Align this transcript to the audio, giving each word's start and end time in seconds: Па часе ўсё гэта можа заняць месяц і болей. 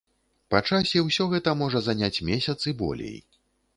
Па 0.53 0.61
часе 0.69 1.03
ўсё 1.09 1.27
гэта 1.33 1.53
можа 1.61 1.79
заняць 1.91 2.23
месяц 2.31 2.59
і 2.73 2.75
болей. 2.81 3.17